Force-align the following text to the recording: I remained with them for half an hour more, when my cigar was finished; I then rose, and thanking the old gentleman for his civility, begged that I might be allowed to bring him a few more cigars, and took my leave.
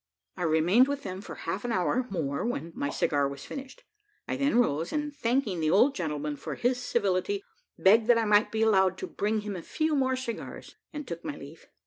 I 0.35 0.41
remained 0.41 0.87
with 0.87 1.03
them 1.03 1.21
for 1.21 1.35
half 1.35 1.63
an 1.63 1.71
hour 1.71 2.07
more, 2.09 2.43
when 2.43 2.71
my 2.73 2.89
cigar 2.89 3.27
was 3.27 3.45
finished; 3.45 3.83
I 4.27 4.35
then 4.35 4.57
rose, 4.57 4.91
and 4.91 5.15
thanking 5.15 5.59
the 5.59 5.69
old 5.69 5.93
gentleman 5.93 6.37
for 6.37 6.55
his 6.55 6.81
civility, 6.81 7.43
begged 7.77 8.07
that 8.07 8.17
I 8.17 8.25
might 8.25 8.51
be 8.51 8.63
allowed 8.63 8.97
to 8.97 9.07
bring 9.07 9.41
him 9.41 9.55
a 9.55 9.61
few 9.61 9.95
more 9.95 10.15
cigars, 10.15 10.75
and 10.91 11.07
took 11.07 11.23
my 11.23 11.35
leave. 11.37 11.67